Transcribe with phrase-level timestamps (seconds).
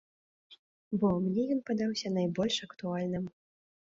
[1.03, 3.23] Бо мне ён падаўся найбольш актуальным.